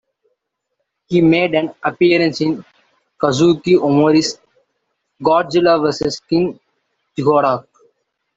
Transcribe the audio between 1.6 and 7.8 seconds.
appearance in Kazuki Omori's "Godzilla versus King Ghidorah".